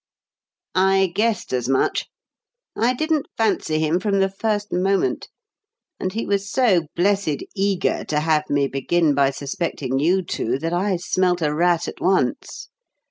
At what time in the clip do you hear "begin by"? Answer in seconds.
8.67-9.29